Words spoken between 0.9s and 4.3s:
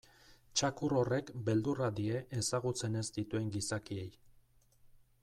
horrek beldurra die ezagutzen ez dituen gizakiei.